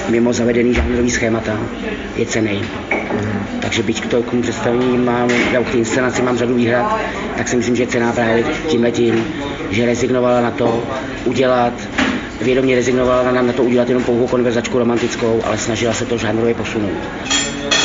mimo 0.10 0.34
zavedený 0.34 0.74
žánrový 0.74 1.12
schémata 1.12 1.60
je 2.16 2.26
cený. 2.26 2.62
Mm-hmm. 2.90 3.60
Takže 3.62 3.84
byť 3.84 4.02
k 4.02 4.06
tomu 4.06 4.42
představení 4.42 4.98
mám, 4.98 5.30
já 5.52 5.64
k 5.64 5.70
té 5.70 5.78
inscenaci 5.78 6.22
mám 6.22 6.38
řadu 6.38 6.56
výhrad, 6.56 7.00
tak 7.38 7.48
si 7.48 7.56
myslím, 7.56 7.76
že 7.76 7.84
je 7.84 7.88
cená 7.88 8.12
právě 8.12 8.44
tím 8.68 8.84
letím, 8.84 9.26
že 9.70 9.86
rezignovala 9.86 10.42
na 10.42 10.52
to 10.52 10.84
udělat 11.26 11.74
vědomě 12.42 12.76
rezignovala 12.76 13.32
na, 13.32 13.42
na 13.42 13.54
to 13.54 13.64
udělat 13.64 13.88
jenom 13.90 14.04
pouhou 14.04 14.28
konverzačku 14.28 14.80
romantickou, 14.80 15.42
ale 15.46 15.58
snažila 15.58 15.94
se 15.94 16.06
to 16.06 16.18
žánrově 16.18 16.54
posunout. 16.54 16.98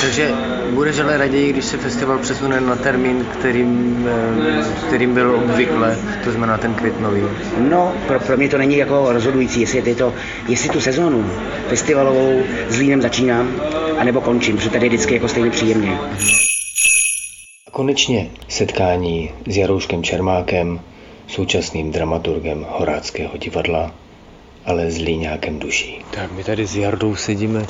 Takže 0.00 0.30
budeš 0.70 0.98
ale 0.98 1.16
raději, 1.16 1.52
když 1.52 1.64
se 1.64 1.76
festival 1.76 2.18
přesune 2.18 2.60
na 2.60 2.76
termín, 2.76 3.26
kterým, 3.32 4.04
eh, 4.08 4.86
kterým 4.86 5.14
byl 5.14 5.34
obvykle, 5.34 5.98
to 6.24 6.30
znamená 6.30 6.58
ten 6.58 6.74
květnový? 6.74 7.22
No, 7.58 7.92
pro, 8.06 8.20
pro 8.20 8.36
mě 8.36 8.48
to 8.48 8.58
není 8.58 8.76
jako 8.76 9.12
rozhodující, 9.12 9.60
jestli, 9.60 9.82
je 9.86 9.94
to, 9.94 10.14
jestli 10.48 10.68
tu 10.68 10.80
sezónu 10.80 11.30
festivalovou 11.68 12.42
s 12.68 12.78
Línem 12.78 13.02
začínám, 13.02 13.52
anebo 13.98 14.20
končím, 14.20 14.56
protože 14.56 14.70
tady 14.70 14.86
je 14.86 14.88
vždycky 14.88 15.14
jako 15.14 15.28
stejně 15.28 15.50
příjemně. 15.50 15.98
Konečně 17.70 18.30
setkání 18.48 19.30
s 19.46 19.56
Jarouškem 19.56 20.02
Čermákem, 20.02 20.80
současným 21.32 21.90
dramaturgem 21.90 22.66
Horáckého 22.68 23.36
divadla, 23.36 23.94
ale 24.64 24.90
s 24.90 24.98
líňákem 24.98 25.58
duší. 25.58 26.04
Tak 26.10 26.32
my 26.32 26.44
tady 26.44 26.66
s 26.66 26.76
Jardou 26.76 27.16
sedíme 27.16 27.66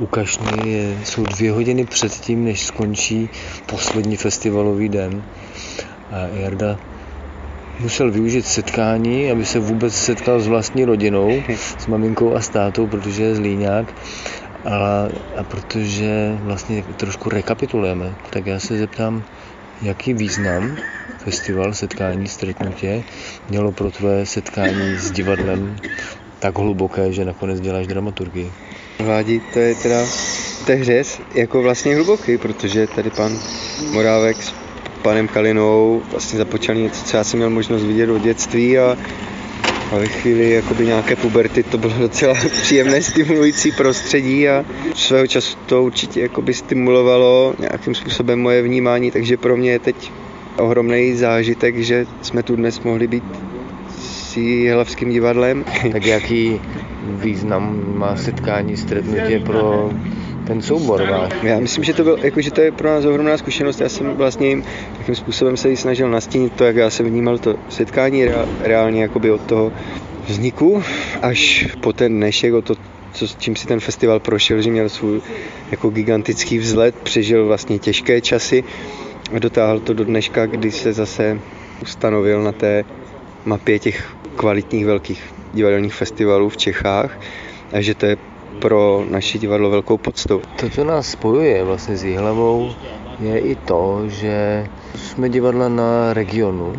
u 0.00 0.06
Kašny, 0.06 0.96
jsou 1.04 1.22
dvě 1.22 1.52
hodiny 1.52 1.84
před 1.84 2.12
tím, 2.12 2.44
než 2.44 2.60
skončí 2.60 3.28
poslední 3.66 4.16
festivalový 4.16 4.88
den. 4.88 5.22
A 6.10 6.18
Jarda 6.40 6.78
musel 7.80 8.10
využít 8.10 8.46
setkání, 8.46 9.30
aby 9.30 9.46
se 9.46 9.58
vůbec 9.58 9.94
setkal 9.94 10.40
s 10.40 10.46
vlastní 10.46 10.84
rodinou, 10.84 11.42
s 11.78 11.86
maminkou 11.86 12.34
a 12.34 12.40
státou, 12.40 12.86
protože 12.86 13.22
je 13.22 13.34
zlíňák. 13.34 13.94
A, 14.64 15.08
a 15.36 15.44
protože 15.44 16.38
vlastně 16.42 16.82
trošku 16.96 17.28
rekapitulujeme, 17.28 18.14
tak 18.30 18.46
já 18.46 18.60
se 18.60 18.78
zeptám, 18.78 19.22
jaký 19.82 20.14
význam 20.14 20.76
festival 21.18 21.74
Setkání 21.74 22.28
stretnutě 22.28 23.02
mělo 23.48 23.72
pro 23.72 23.90
tvoje 23.90 24.26
setkání 24.26 24.96
s 24.96 25.10
divadlem 25.10 25.76
tak 26.38 26.58
hluboké, 26.58 27.12
že 27.12 27.24
nakonec 27.24 27.60
děláš 27.60 27.86
dramaturgii. 27.86 28.52
Vládi, 28.98 29.40
to 29.52 29.58
je 29.58 29.74
teda 29.74 30.06
hřez 30.74 31.20
jako 31.34 31.62
vlastně 31.62 31.94
hluboký, 31.94 32.38
protože 32.38 32.86
tady 32.86 33.10
pan 33.10 33.38
Morávek 33.92 34.42
s 34.42 34.54
panem 35.02 35.28
Kalinou 35.28 36.02
vlastně 36.10 36.38
započali 36.38 36.82
něco, 36.82 37.04
co 37.04 37.16
já 37.16 37.24
jsem 37.24 37.38
měl 37.38 37.50
možnost 37.50 37.82
vidět 37.82 38.10
od 38.10 38.22
dětství 38.22 38.78
a, 38.78 38.96
a 39.92 39.98
ve 39.98 40.06
chvíli 40.06 40.50
jakoby 40.50 40.86
nějaké 40.86 41.16
puberty 41.16 41.62
to 41.62 41.78
bylo 41.78 41.92
docela 41.98 42.34
příjemné, 42.62 43.02
stimulující 43.02 43.72
prostředí 43.72 44.48
a 44.48 44.64
svého 44.94 45.26
času 45.26 45.58
to 45.66 45.82
určitě 45.82 46.20
jakoby 46.20 46.54
stimulovalo 46.54 47.54
nějakým 47.58 47.94
způsobem 47.94 48.40
moje 48.40 48.62
vnímání, 48.62 49.10
takže 49.10 49.36
pro 49.36 49.56
mě 49.56 49.70
je 49.70 49.78
teď 49.78 50.12
ohromný 50.58 51.14
zážitek, 51.14 51.76
že 51.78 52.06
jsme 52.22 52.42
tu 52.42 52.56
dnes 52.56 52.80
mohli 52.80 53.06
být 53.06 53.24
s 53.98 54.36
Jihlavským 54.36 55.10
divadlem. 55.10 55.64
Tak 55.92 56.06
jaký 56.06 56.60
význam 57.06 57.92
má 57.98 58.16
setkání 58.16 58.76
stretnutě 58.76 59.40
pro 59.40 59.90
ten 60.46 60.62
soubor 60.62 61.02
váš? 61.10 61.32
Já 61.42 61.58
myslím, 61.58 61.84
že 61.84 61.94
to, 61.94 62.04
byl, 62.04 62.18
jako, 62.22 62.40
že 62.40 62.50
to 62.50 62.60
je 62.60 62.72
pro 62.72 62.88
nás 62.88 63.04
ohromná 63.04 63.36
zkušenost. 63.36 63.80
Já 63.80 63.88
jsem 63.88 64.14
vlastně 64.14 64.48
jim 64.48 64.64
takým 64.98 65.14
způsobem 65.14 65.56
se 65.56 65.70
jí 65.70 65.76
snažil 65.76 66.10
nastínit 66.10 66.52
to, 66.52 66.64
jak 66.64 66.76
já 66.76 66.90
jsem 66.90 67.06
vnímal 67.06 67.38
to 67.38 67.54
setkání 67.68 68.28
reálně 68.60 69.02
jakoby 69.02 69.30
od 69.30 69.40
toho 69.40 69.72
vzniku 70.26 70.82
až 71.22 71.68
po 71.80 71.92
ten 71.92 72.16
dnešek, 72.16 72.54
o 72.54 72.62
to, 72.62 72.74
co, 73.12 73.26
čím 73.26 73.56
si 73.56 73.66
ten 73.66 73.80
festival 73.80 74.20
prošel, 74.20 74.62
že 74.62 74.70
měl 74.70 74.88
svůj 74.88 75.20
jako 75.70 75.90
gigantický 75.90 76.58
vzlet, 76.58 76.94
přežil 76.94 77.46
vlastně 77.46 77.78
těžké 77.78 78.20
časy 78.20 78.64
a 79.36 79.38
dotáhl 79.38 79.80
to 79.80 79.94
do 79.94 80.04
dneška, 80.04 80.46
kdy 80.46 80.70
se 80.70 80.92
zase 80.92 81.40
ustanovil 81.82 82.42
na 82.42 82.52
té 82.52 82.84
mapě 83.44 83.78
těch 83.78 84.16
kvalitních 84.36 84.86
velkých 84.86 85.34
divadelních 85.52 85.94
festivalů 85.94 86.48
v 86.48 86.56
Čechách 86.56 87.20
a 87.72 87.80
že 87.80 87.94
to 87.94 88.06
je 88.06 88.16
pro 88.60 89.04
naše 89.10 89.38
divadlo 89.38 89.70
velkou 89.70 89.98
poctou. 89.98 90.40
To, 90.60 90.70
co 90.70 90.84
nás 90.84 91.10
spojuje 91.10 91.64
vlastně 91.64 91.96
s 91.96 92.04
Jihlavou, 92.04 92.70
je 93.20 93.38
i 93.38 93.54
to, 93.54 94.02
že 94.06 94.66
jsme 94.94 95.28
divadla 95.28 95.68
na 95.68 96.14
regionu. 96.14 96.72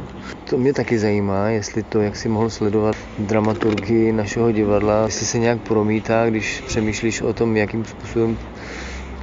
To 0.50 0.58
mě 0.58 0.74
taky 0.74 1.00
zajímá, 1.00 1.50
jestli 1.50 1.84
to, 1.84 2.02
jak 2.02 2.16
si 2.16 2.30
mohl 2.30 2.50
sledovat 2.50 2.96
dramaturgii 3.20 4.12
našeho 4.12 4.52
divadla, 4.52 5.04
jestli 5.06 5.26
se 5.26 5.40
nějak 5.40 5.62
promítá, 5.62 6.30
když 6.30 6.64
přemýšlíš 6.68 7.22
o 7.22 7.34
tom, 7.34 7.58
jakým 7.58 7.86
způsobem 7.86 8.38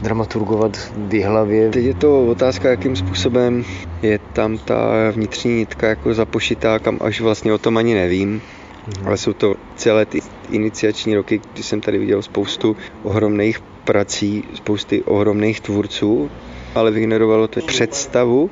dramaturgovat 0.03 0.77
v 0.97 1.15
Jihlavě. 1.15 1.71
Teď 1.71 1.85
je 1.85 1.95
to 1.95 2.27
otázka, 2.27 2.71
jakým 2.71 2.97
způsobem 2.97 3.65
je 4.03 4.19
tam 4.19 4.59
ta 4.59 5.11
vnitřní 5.11 5.57
nitka 5.57 5.89
jako 5.89 6.15
zapošitá, 6.15 6.79
kam 6.79 6.99
až 7.01 7.21
vlastně 7.21 7.53
o 7.53 7.59
tom 7.59 7.77
ani 7.77 7.95
nevím. 7.95 8.31
Mm. 8.31 9.07
Ale 9.07 9.17
jsou 9.17 9.33
to 9.33 9.55
celé 9.77 10.07
ty 10.07 10.21
iniciační 10.53 11.15
roky, 11.15 11.41
kdy 11.53 11.63
jsem 11.63 11.81
tady 11.81 11.99
viděl 11.99 12.23
spoustu 12.23 12.77
ohromných 13.03 13.61
prací, 13.85 14.45
spousty 14.55 15.03
ohromných 15.03 15.61
tvůrců, 15.61 16.31
ale 16.75 16.91
vygenerovalo 16.91 17.49
to 17.49 17.61
představu 17.61 18.51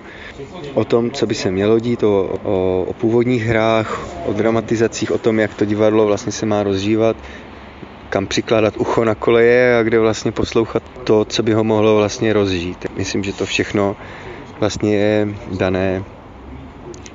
o 0.75 0.85
tom, 0.85 1.11
co 1.11 1.27
by 1.27 1.35
se 1.35 1.51
mělo 1.51 1.79
dít, 1.79 2.03
o, 2.03 2.35
o, 2.45 2.85
o 2.89 2.93
původních 2.93 3.45
hrách, 3.45 4.09
o 4.27 4.33
dramatizacích, 4.33 5.11
o 5.13 5.19
tom, 5.19 5.39
jak 5.39 5.55
to 5.55 5.65
divadlo 5.65 6.07
vlastně 6.07 6.33
se 6.33 6.47
má 6.47 6.63
rozžívat, 6.63 7.17
kam 8.11 8.27
přikládat 8.27 8.77
ucho 8.77 9.05
na 9.05 9.15
koleje 9.15 9.79
a 9.79 9.83
kde 9.83 9.99
vlastně 9.99 10.33
poslouchat 10.33 10.83
to, 11.05 11.25
co 11.25 11.43
by 11.43 11.53
ho 11.53 11.65
mohlo 11.65 11.97
vlastně 11.97 12.33
rozžít. 12.33 12.87
Myslím, 12.97 13.25
že 13.25 13.33
to 13.33 13.47
všechno 13.47 13.97
vlastně 14.61 14.97
je 14.97 15.29
dané 15.59 16.05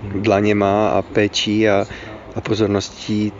dlaněma 0.04 0.89
a 0.89 1.01
péčí 1.01 1.70
a, 1.70 1.86
a 2.36 2.42
pozorností 2.42 3.32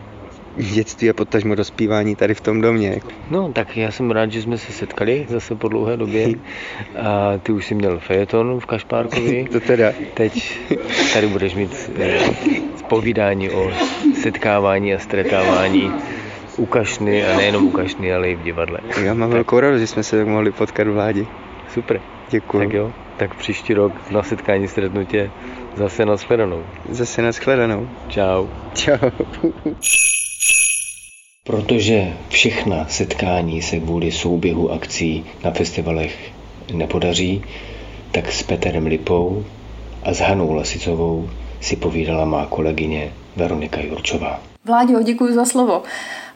dětství 0.56 1.10
a 1.10 1.12
potažmo 1.12 1.54
dospívání 1.54 2.16
tady 2.16 2.34
v 2.34 2.40
tom 2.40 2.60
domě. 2.60 3.00
No, 3.30 3.52
tak 3.52 3.76
já 3.76 3.90
jsem 3.90 4.10
rád, 4.10 4.32
že 4.32 4.42
jsme 4.42 4.58
se 4.58 4.72
setkali 4.72 5.26
zase 5.28 5.54
po 5.54 5.68
dlouhé 5.68 5.96
době. 5.96 6.28
A 7.02 7.38
ty 7.42 7.52
už 7.52 7.66
jsi 7.66 7.74
měl 7.74 7.98
fejeton 7.98 8.60
v 8.60 8.66
Kašpárkovi. 8.66 9.48
to 9.52 9.60
teda. 9.60 9.92
Teď 10.14 10.60
tady 11.12 11.26
budeš 11.26 11.54
mít 11.54 11.90
eh, 12.00 12.18
povídání 12.88 13.50
o 13.50 13.70
setkávání 14.22 14.94
a 14.94 14.98
stretávání 14.98 15.92
u 16.56 16.66
Kašny 16.66 17.26
a 17.26 17.36
nejenom 17.36 17.66
u 17.66 17.70
Kašny, 17.70 18.14
ale 18.14 18.30
i 18.30 18.36
v 18.36 18.42
divadle. 18.42 18.78
Já 19.02 19.14
mám 19.14 19.30
velkou 19.30 19.60
radost, 19.60 19.80
že 19.80 19.86
jsme 19.86 20.02
se 20.02 20.24
mohli 20.24 20.52
potkat 20.52 20.86
v 20.86 20.90
vládě. 20.90 21.26
Super. 21.74 22.00
Děkuji. 22.30 22.58
Tak 22.58 22.72
jo, 22.72 22.92
tak 23.16 23.34
příští 23.34 23.74
rok 23.74 23.92
na 24.10 24.22
setkání 24.22 24.68
stretnutě 24.68 25.30
zase 25.74 26.06
na 26.06 26.16
shledanou. 26.16 26.64
Zase 26.90 27.22
na 27.22 27.32
shledanou. 27.32 27.88
Čau. 28.08 28.46
Čau. 28.74 29.10
Protože 31.46 32.12
všechna 32.28 32.86
setkání 32.88 33.62
se 33.62 33.78
kvůli 33.80 34.12
souběhu 34.12 34.72
akcí 34.72 35.24
na 35.44 35.50
festivalech 35.50 36.32
nepodaří, 36.74 37.44
tak 38.12 38.32
s 38.32 38.42
Petrem 38.42 38.86
Lipou 38.86 39.44
a 40.02 40.12
s 40.14 40.18
Hanou 40.18 40.52
Lasicovou 40.52 41.30
si 41.60 41.76
povídala 41.76 42.24
má 42.24 42.46
kolegyně 42.46 43.12
Veronika 43.36 43.80
Jurčová. 43.80 44.40
Vláďo, 44.64 45.02
děkuji 45.02 45.34
za 45.34 45.44
slovo. 45.44 45.82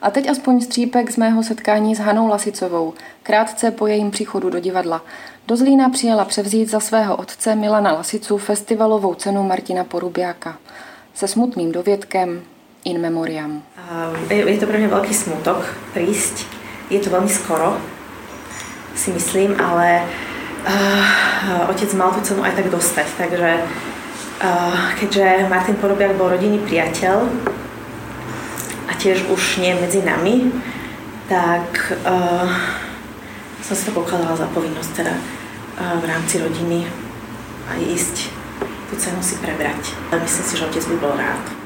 A 0.02 0.11
teď 0.11 0.29
aspoň 0.29 0.61
střípek 0.61 1.11
z 1.11 1.17
mého 1.17 1.43
setkání 1.43 1.95
s 1.95 1.99
Hanou 1.99 2.29
Lasicovou, 2.29 2.95
krátce 3.23 3.71
po 3.71 3.87
jejím 3.87 4.11
příchodu 4.11 4.50
do 4.50 4.61
divadla. 4.61 5.02
Do 5.49 5.57
Zlína 5.57 5.88
přijela 5.88 6.25
převzít 6.25 6.71
za 6.71 6.81
svého 6.81 7.17
otce 7.17 7.55
Milana 7.55 7.93
Lasicu 7.93 8.38
festivalovou 8.38 9.14
cenu 9.14 9.43
Martina 9.43 9.85
Porubiáka. 9.85 10.59
Se 11.14 11.29
smutným 11.29 11.73
dovědkem 11.73 12.43
in 12.84 13.00
memoriam. 13.00 13.62
Je 14.30 14.58
to 14.58 14.66
pro 14.66 14.78
mě 14.78 14.88
velký 14.88 15.14
smutok 15.14 15.75
prísť. 15.92 16.46
Je 16.90 16.99
to 16.99 17.10
velmi 17.10 17.28
skoro, 17.28 17.76
si 18.96 19.10
myslím, 19.10 19.60
ale 19.60 20.02
uh, 20.66 21.70
otec 21.70 21.94
mal 21.94 22.10
tu 22.10 22.20
cenu 22.20 22.44
aj 22.44 22.52
tak 22.52 22.70
dostať. 22.70 23.06
Takže 23.18 23.50
uh, 24.42 24.94
keďže 25.00 25.46
Martin 25.49 25.75
Porobiak 25.75 26.16
bol 26.16 26.28
rodinný 26.28 26.58
priateľ 26.58 27.28
a 28.88 28.92
tiež 28.99 29.30
už 29.30 29.56
nie 29.56 29.75
medzi 29.75 30.02
nami, 30.02 30.50
tak 31.28 31.94
uh, 32.02 32.50
som 33.62 33.76
si 33.76 33.87
to 33.87 33.94
pokladala 33.94 34.37
za 34.37 34.50
povinnosť 34.50 34.90
teda 34.99 35.14
uh, 35.14 35.94
v 36.02 36.04
rámci 36.10 36.42
rodiny 36.42 36.90
a 37.70 37.78
ísť 37.78 38.34
tú 38.90 38.99
cenu 38.99 39.22
si 39.22 39.38
prebrať. 39.38 39.94
Myslím 40.10 40.44
si, 40.44 40.56
že 40.58 40.66
otec 40.66 40.84
by 40.90 40.96
bol 40.99 41.14
rád. 41.14 41.60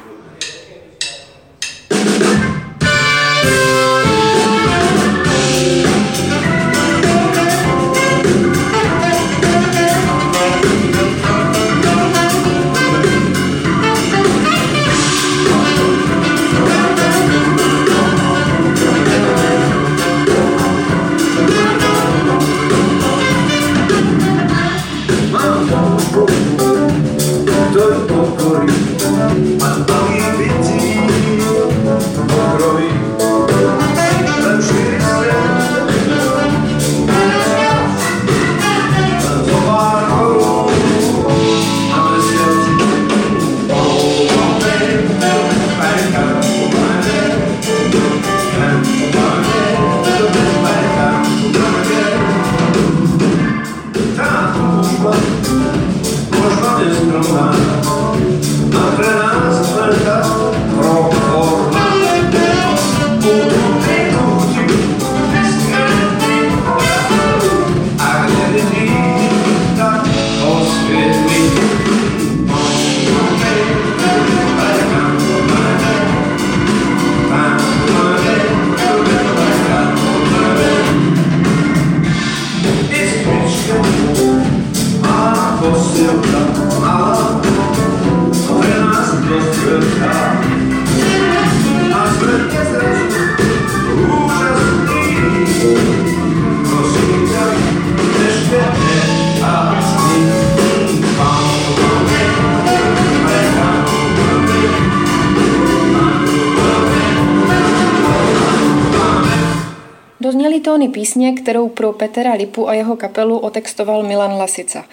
Tóny 110.75 110.89
písně, 110.89 111.33
kterou 111.33 111.69
pro 111.69 111.93
Petra 111.93 112.33
Lipu 112.33 112.69
a 112.69 112.73
jeho 112.73 112.95
kapelu 112.95 113.37
otextoval 113.37 114.03
Milan 114.03 114.37
Lasica. 114.37 114.85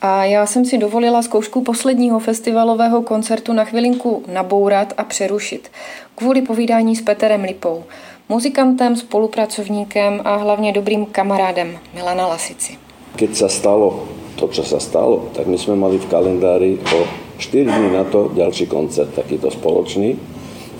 A 0.00 0.24
já 0.24 0.46
jsem 0.46 0.64
si 0.64 0.78
dovolila 0.78 1.22
zkoušku 1.22 1.62
posledního 1.62 2.18
festivalového 2.18 3.02
koncertu 3.02 3.52
na 3.52 3.64
chvilinku 3.64 4.22
nabourat 4.32 4.92
a 4.96 5.04
přerušit 5.04 5.70
kvůli 6.14 6.42
povídání 6.42 6.96
s 6.96 7.02
Peterem 7.02 7.44
Lipou, 7.44 7.84
muzikantem, 8.28 8.96
spolupracovníkem 8.96 10.20
a 10.24 10.36
hlavně 10.36 10.72
dobrým 10.72 11.06
kamarádem 11.06 11.78
Milana 11.94 12.26
Lasici. 12.26 12.78
Keď 13.16 13.30
sa 13.36 13.46
stalo 13.46 14.10
to, 14.34 14.50
čo 14.50 14.66
sa 14.66 14.82
stalo, 14.82 15.30
tak 15.30 15.46
my 15.46 15.58
sme 15.58 15.78
mali 15.78 16.02
v 16.02 16.10
kalendári 16.10 16.78
o 16.90 17.06
4 17.38 17.70
dní 17.70 17.94
na 17.94 18.02
to 18.02 18.34
ďalší 18.34 18.66
koncert, 18.66 19.14
takýto 19.14 19.50
spoločný. 19.50 20.18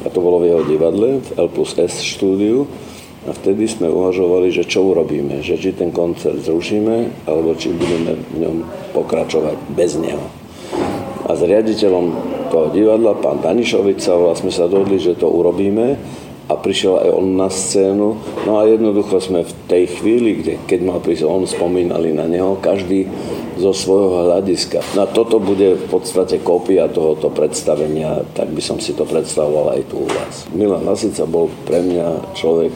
A 0.02 0.11
to 0.11 0.19
bolo 0.19 0.42
v 0.42 0.50
jeho 0.50 0.62
divadle, 0.66 1.23
v 1.23 1.38
L 1.38 1.49
plus 1.54 1.78
S 1.78 2.02
štúdiu. 2.02 2.66
A 3.29 3.37
vtedy 3.37 3.69
sme 3.69 3.93
uvažovali, 3.93 4.49
že 4.49 4.65
čo 4.65 4.81
urobíme, 4.97 5.45
že 5.45 5.61
či 5.61 5.77
ten 5.77 5.93
koncert 5.93 6.41
zrušíme, 6.41 7.29
alebo 7.29 7.53
či 7.53 7.69
budeme 7.77 8.17
v 8.17 8.37
ňom 8.41 8.57
pokračovať 8.97 9.57
bez 9.77 10.00
neho. 10.00 10.25
A 11.29 11.37
s 11.37 11.45
riaditeľom 11.45 12.07
toho 12.49 12.73
divadla, 12.73 13.15
pán 13.21 13.45
Danišovica, 13.45 14.17
vlastne 14.17 14.49
sa 14.49 14.67
dohodli, 14.67 14.97
že 14.97 15.15
to 15.15 15.29
urobíme 15.29 16.00
a 16.50 16.59
prišiel 16.59 16.99
aj 16.99 17.11
on 17.15 17.39
na 17.39 17.47
scénu. 17.47 18.19
No 18.43 18.59
a 18.59 18.67
jednoducho 18.67 19.23
sme 19.23 19.47
v 19.47 19.53
tej 19.71 19.85
chvíli, 20.00 20.31
kde, 20.43 20.55
keď 20.67 20.81
mal 20.83 20.99
prísť 20.99 21.23
on, 21.23 21.47
spomínali 21.47 22.11
na 22.11 22.27
neho, 22.27 22.59
každý 22.59 23.07
zo 23.55 23.71
svojho 23.71 24.27
hľadiska. 24.27 24.83
No 24.99 25.05
a 25.05 25.12
toto 25.12 25.39
bude 25.39 25.79
v 25.79 25.87
podstate 25.87 26.43
kópia 26.43 26.91
tohoto 26.91 27.31
predstavenia, 27.31 28.27
tak 28.35 28.50
by 28.50 28.62
som 28.65 28.83
si 28.83 28.97
to 28.97 29.07
predstavoval 29.07 29.79
aj 29.79 29.87
tu 29.87 30.03
u 30.03 30.09
vás. 30.11 30.50
Milan 30.50 30.83
Lasica 30.83 31.23
bol 31.29 31.47
pre 31.69 31.85
mňa 31.85 32.35
človek, 32.35 32.73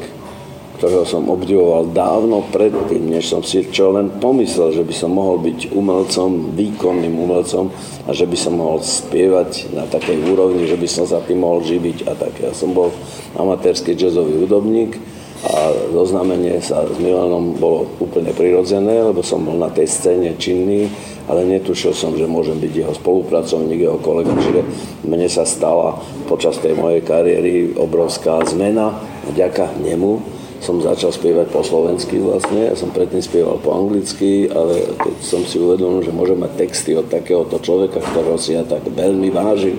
ktorého 0.79 1.07
som 1.07 1.31
obdivoval 1.31 1.95
dávno 1.95 2.43
predtým, 2.51 3.07
než 3.07 3.31
som 3.31 3.41
si 3.47 3.63
čo 3.71 3.95
len 3.95 4.11
pomyslel, 4.19 4.75
že 4.75 4.83
by 4.83 4.95
som 4.95 5.15
mohol 5.15 5.39
byť 5.41 5.71
umelcom, 5.71 6.53
výkonným 6.59 7.15
umelcom 7.15 7.71
a 8.05 8.11
že 8.11 8.27
by 8.27 8.37
som 8.37 8.59
mohol 8.59 8.83
spievať 8.83 9.71
na 9.71 9.87
takej 9.87 10.19
úrovni, 10.27 10.67
že 10.67 10.75
by 10.75 10.89
som 10.91 11.07
sa 11.07 11.23
tým 11.23 11.47
mohol 11.47 11.63
živiť 11.63 12.11
a 12.11 12.13
tak. 12.19 12.35
Ja 12.43 12.51
som 12.51 12.75
bol 12.75 12.91
amatérsky 13.39 13.95
jazzový 13.95 14.43
hudobník 14.43 14.99
a 15.45 15.69
zoznamenie 15.93 16.57
sa 16.65 16.89
s 16.89 16.97
Milanom 16.97 17.55
bolo 17.61 17.85
úplne 18.01 18.33
prirodzené, 18.33 19.05
lebo 19.05 19.21
som 19.21 19.45
bol 19.45 19.61
na 19.61 19.69
tej 19.69 19.85
scéne 19.93 20.33
činný, 20.41 20.89
ale 21.29 21.45
netušil 21.45 21.93
som, 21.93 22.17
že 22.17 22.25
môžem 22.25 22.57
byť 22.57 22.73
jeho 22.73 22.95
spolupracovník, 22.97 23.85
jeho 23.85 24.01
kolega, 24.01 24.33
čiže 24.41 24.65
mne 25.05 25.29
sa 25.29 25.45
stala 25.45 26.01
počas 26.29 26.57
tej 26.65 26.73
mojej 26.77 27.05
kariéry 27.05 27.77
obrovská 27.77 28.41
zmena 28.49 28.97
vďaka 29.29 29.77
nemu, 29.85 30.34
som 30.65 30.81
začal 30.81 31.13
spievať 31.13 31.53
po 31.53 31.61
slovensky 31.61 32.17
vlastne, 32.17 32.73
ja 32.73 32.75
som 32.75 32.89
predtým 32.89 33.21
spieval 33.21 33.61
po 33.61 33.77
anglicky, 33.77 34.49
ale 34.49 34.97
keď 34.97 35.15
som 35.21 35.45
si 35.45 35.61
uvedomil, 35.61 36.01
že 36.01 36.17
môžem 36.17 36.41
mať 36.41 36.57
texty 36.57 36.97
od 36.97 37.13
takéhoto 37.13 37.61
človeka, 37.61 38.01
ktorého 38.01 38.41
si 38.41 38.57
ja 38.57 38.65
tak 38.65 38.89
veľmi 38.89 39.29
vážim 39.29 39.77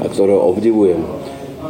a 0.00 0.08
ktorého 0.08 0.40
obdivujem, 0.48 1.04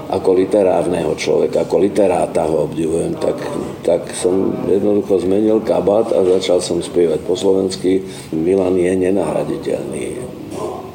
ako 0.09 0.31
literárneho 0.39 1.13
človeka, 1.19 1.67
ako 1.67 1.83
literáta 1.83 2.47
ho 2.47 2.65
obdivujem, 2.65 3.19
tak, 3.19 3.37
tak 3.83 4.09
som 4.15 4.55
jednoducho 4.65 5.21
zmenil 5.21 5.61
kabát 5.61 6.15
a 6.15 6.25
začal 6.39 6.65
som 6.65 6.81
spievať 6.81 7.27
po 7.29 7.37
slovensky. 7.37 8.07
Milan 8.33 8.79
je 8.81 8.89
nenahraditeľný 8.95 10.28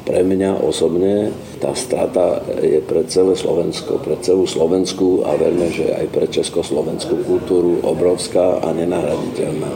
pre 0.04 0.20
mňa 0.20 0.60
osobne 0.60 1.32
tá 1.58 1.72
strata 1.72 2.44
je 2.60 2.80
pre 2.84 3.08
celé 3.08 3.32
Slovensko, 3.36 3.98
pre 4.04 4.20
celú 4.20 4.44
Slovensku 4.44 5.24
a 5.24 5.32
verme, 5.40 5.72
že 5.72 5.96
aj 5.96 6.06
pre 6.12 6.28
československú 6.28 7.24
kultúru 7.24 7.80
obrovská 7.80 8.60
a 8.60 8.68
nenahraditeľná. 8.76 9.72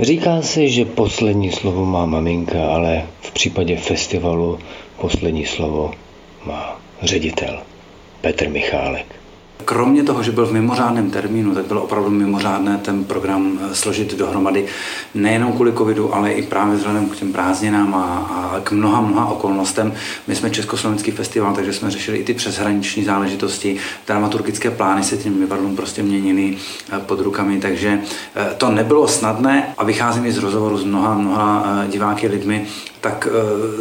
Říká 0.00 0.42
se, 0.42 0.68
že 0.68 0.84
poslední 0.84 1.52
slovo 1.52 1.84
má 1.84 2.06
maminka, 2.06 2.68
ale 2.68 3.08
v 3.20 3.30
případě 3.32 3.76
festivalu 3.76 4.58
poslední 5.00 5.46
slovo 5.46 5.90
má 6.46 6.80
ředitel 7.02 7.62
Petr 8.20 8.48
Michálek. 8.48 9.06
Kromě 9.64 10.02
toho, 10.02 10.22
že 10.22 10.32
byl 10.32 10.46
v 10.46 10.52
mimořádném 10.52 11.10
termínu, 11.10 11.54
tak 11.54 11.66
bylo 11.66 11.82
opravdu 11.82 12.10
mimořádné 12.10 12.78
ten 12.78 13.04
program 13.04 13.58
eh, 13.62 13.74
složit 13.74 14.14
dohromady 14.14 14.66
nejenom 15.14 15.52
kvůli 15.52 15.72
covidu, 15.72 16.14
ale 16.14 16.32
i 16.32 16.42
právě 16.42 16.76
vzhledem 16.76 17.08
k 17.08 17.16
těm 17.16 17.32
prázdninám 17.32 17.94
a, 17.94 18.04
a 18.04 18.60
k 18.60 18.72
mnoha, 18.72 19.00
mnoha 19.00 19.26
okolnostem. 19.26 19.94
My 20.26 20.36
jsme 20.36 20.50
Československý 20.50 21.10
festival, 21.10 21.54
takže 21.54 21.72
jsme 21.72 21.90
řešili 21.90 22.18
i 22.18 22.24
ty 22.24 22.34
přeshraniční 22.34 23.04
záležitosti, 23.04 23.76
dramaturgické 24.06 24.70
plány 24.70 25.04
se 25.04 25.16
tím 25.16 25.38
divadlům 25.38 25.76
prostě 25.76 26.02
měnily 26.02 26.56
eh, 26.92 26.98
pod 26.98 27.20
rukami, 27.20 27.60
takže 27.60 28.00
eh, 28.36 28.54
to 28.56 28.70
nebylo 28.70 29.08
snadné 29.08 29.74
a 29.78 29.84
vycházím 29.84 30.26
i 30.26 30.32
z 30.32 30.38
rozhovoru 30.38 30.78
s 30.78 30.84
mnoha, 30.84 31.14
mnoha 31.14 31.84
diváky 31.88 32.28
lidmi, 32.28 32.66
tak 33.00 33.28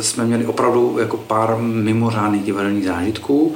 jsme 0.02 0.26
měli 0.26 0.46
opravdu 0.46 0.98
jako 1.00 1.18
pár 1.18 1.58
mimořádných 1.60 2.44
divadelních 2.44 2.86
zážitků. 2.86 3.56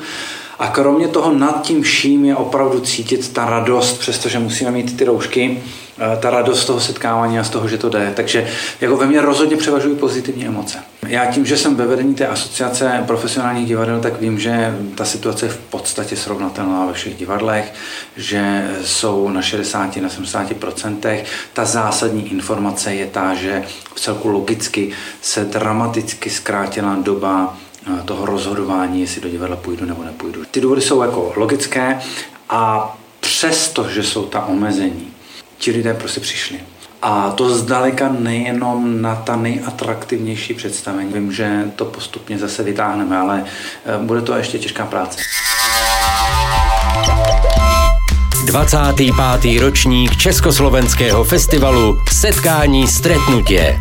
A 0.60 0.68
kromě 0.68 1.08
toho 1.08 1.34
nad 1.34 1.62
tím 1.62 1.82
vším 1.82 2.26
je 2.26 2.36
opravdu 2.36 2.80
cítit 2.80 3.34
ta 3.34 3.46
radost, 3.46 4.00
přestože 4.00 4.40
musíme 4.40 4.72
mít 4.72 4.98
ty 4.98 5.06
roušky, 5.06 5.64
eh, 6.00 6.18
ta 6.18 6.30
radost 6.30 6.62
z 6.62 6.66
toho 6.66 6.80
setkávání 6.80 7.40
a 7.40 7.44
z 7.44 7.50
toho, 7.50 7.68
že 7.68 7.78
to 7.78 7.90
jde. 7.90 8.14
Takže 8.16 8.48
jako 8.82 8.98
ve 8.98 9.06
mně 9.06 9.22
rozhodně 9.22 9.58
převažují 9.58 9.96
pozitivní 9.96 10.46
emoce. 10.46 10.80
Já 11.08 11.26
tím, 11.26 11.46
že 11.46 11.58
jsem 11.58 11.76
ve 11.76 11.88
vedení 11.88 12.16
té 12.16 12.28
asociace 12.28 13.04
profesionálních 13.08 13.68
divadel, 13.68 14.00
tak 14.00 14.22
vím, 14.22 14.40
že 14.40 14.78
ta 14.96 15.06
situace 15.06 15.46
je 15.46 15.50
v 15.50 15.58
podstatě 15.58 16.16
srovnatelná 16.16 16.86
ve 16.86 16.94
všech 16.94 17.16
divadlech, 17.16 17.74
že 18.18 18.72
jsou 18.84 19.30
na 19.30 19.42
60, 19.42 19.98
na 19.98 20.10
70 20.10 20.54
procentech. 20.54 21.26
Ta 21.54 21.66
zásadní 21.66 22.32
informace 22.32 22.94
je 22.94 23.06
ta, 23.06 23.34
že 23.34 23.64
v 23.96 24.00
celku 24.00 24.30
logicky 24.30 24.92
se 25.22 25.46
dramaticky 25.46 26.30
zkrátila 26.30 26.96
doba 26.96 27.58
toho 28.06 28.26
rozhodování, 28.26 29.02
jestli 29.02 29.22
do 29.22 29.30
divadla 29.30 29.56
půjdu 29.56 29.86
nebo 29.86 30.04
nepůjdu. 30.04 30.42
Ty 30.52 30.62
důvody 30.62 30.82
jsou 30.82 31.02
jako 31.02 31.34
logické 31.36 32.00
a 32.50 32.94
přesto, 33.20 33.90
že 33.90 34.04
jsou 34.04 34.26
ta 34.26 34.46
omezení, 34.46 35.08
ti 35.58 35.72
lidé 35.72 35.94
prostě 35.94 36.20
přišli. 36.20 36.60
A 37.02 37.32
to 37.32 37.50
zdaleka 37.50 38.16
nejenom 38.20 39.02
na 39.02 39.16
ta 39.16 39.36
nejatraktivnější 39.36 40.54
představení. 40.54 41.14
Vím, 41.14 41.32
že 41.32 41.72
to 41.76 41.86
postupně 41.86 42.38
zase 42.38 42.64
vytáhneme, 42.64 43.18
ale 43.18 43.46
eh, 43.86 44.06
bude 44.06 44.22
to 44.22 44.36
ještě 44.36 44.60
těžká 44.60 44.86
práce. 44.86 45.20
25. 48.46 49.62
ročník 49.62 50.18
Československého 50.18 51.24
festivalu 51.24 51.98
Setkání 52.12 52.88
stretnutě. 52.88 53.76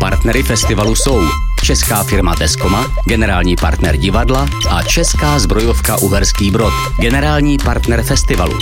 Partnery 0.00 0.42
festivalu 0.42 0.94
jsou 0.94 1.22
česká 1.62 2.02
firma 2.02 2.34
Teskoma, 2.34 2.86
generální 3.04 3.56
partner 3.56 3.96
divadla 3.96 4.48
a 4.68 4.82
česká 4.82 5.38
zbrojovka 5.38 5.96
Uherský 5.96 6.50
Brod, 6.50 6.72
generální 6.98 7.58
partner 7.58 8.02
festivalu. 8.02 8.58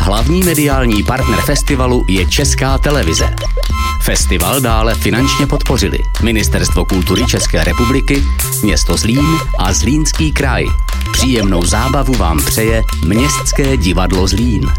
Hlavní 0.00 0.42
mediální 0.42 1.02
partner 1.02 1.40
festivalu 1.40 2.04
je 2.08 2.26
Česká 2.26 2.78
televize. 2.78 3.34
Festival 4.02 4.60
dále 4.60 4.94
finančně 4.94 5.46
podpořili 5.46 5.98
Ministerstvo 6.22 6.84
kultury 6.84 7.26
České 7.26 7.64
republiky, 7.64 8.24
město 8.62 8.96
Zlín 8.96 9.38
a 9.58 9.72
Zlínský 9.72 10.32
kraj. 10.32 10.66
Příjemnou 11.12 11.64
zábavu 11.64 12.14
vám 12.14 12.42
přeje 12.42 12.82
Městské 13.04 13.76
divadlo 13.76 14.26
Zlín. 14.26 14.72